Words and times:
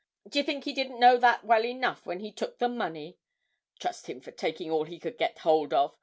D'ye 0.27 0.41
think 0.41 0.63
he 0.63 0.73
didn't 0.73 0.99
know 0.99 1.15
that 1.17 1.43
well 1.45 1.63
enough 1.63 2.07
when 2.07 2.21
he 2.21 2.31
took 2.31 2.57
the 2.57 2.67
money? 2.67 3.19
Trust 3.79 4.07
him 4.09 4.19
for 4.19 4.31
takin' 4.31 4.71
all 4.71 4.85
he 4.85 4.97
could 4.97 5.15
get 5.19 5.37
hold 5.37 5.75
of! 5.75 5.95